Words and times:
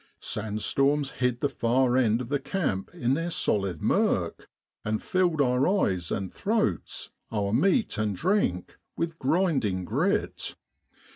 Sand 0.19 0.63
storms 0.63 1.11
hid 1.11 1.41
the 1.41 1.47
far 1.47 1.95
end 1.95 2.21
of 2.21 2.29
the 2.29 2.39
camp 2.39 2.89
in 2.91 3.13
their 3.13 3.29
solid 3.29 3.83
murk, 3.83 4.49
and 4.83 5.03
filled 5.03 5.39
our 5.41 5.67
eyes 5.67 6.11
and 6.11 6.33
throats, 6.33 7.11
our 7.31 7.53
meat 7.53 7.99
and 7.99 8.15
drink, 8.15 8.79
with 8.97 9.19
grinding 9.19 9.85
grit. 9.85 10.55